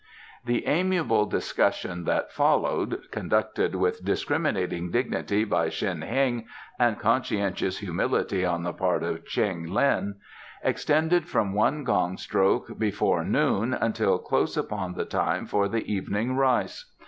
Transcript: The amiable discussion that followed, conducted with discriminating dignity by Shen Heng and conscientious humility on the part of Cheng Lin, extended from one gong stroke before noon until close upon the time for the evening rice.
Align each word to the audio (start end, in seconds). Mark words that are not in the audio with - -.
The 0.43 0.65
amiable 0.65 1.27
discussion 1.27 2.05
that 2.05 2.31
followed, 2.31 3.03
conducted 3.11 3.75
with 3.75 4.03
discriminating 4.03 4.89
dignity 4.89 5.43
by 5.43 5.69
Shen 5.69 6.01
Heng 6.01 6.47
and 6.79 6.97
conscientious 6.97 7.77
humility 7.77 8.43
on 8.43 8.63
the 8.63 8.73
part 8.73 9.03
of 9.03 9.23
Cheng 9.27 9.71
Lin, 9.71 10.15
extended 10.63 11.27
from 11.29 11.53
one 11.53 11.83
gong 11.83 12.17
stroke 12.17 12.79
before 12.79 13.23
noon 13.23 13.75
until 13.75 14.17
close 14.17 14.57
upon 14.57 14.95
the 14.95 15.05
time 15.05 15.45
for 15.45 15.67
the 15.67 15.85
evening 15.85 16.35
rice. 16.35 16.91